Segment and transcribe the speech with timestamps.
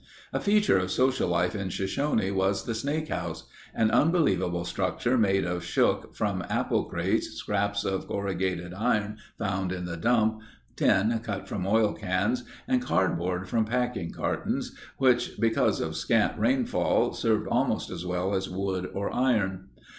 [0.33, 5.63] A feature of social life in Shoshone was the Snake House—an unbelievable structure made of
[5.63, 10.41] shook from apple crates, scraps of corrugated iron found in the dump,
[10.75, 17.13] tin cut from oil cans, and cardboard from packing cartons, which because of scant rainfall,
[17.13, 19.67] served almost as well as wood or iron.